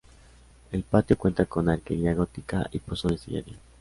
[0.71, 3.57] El patio cuenta con arquería gótica y pozo de sillería.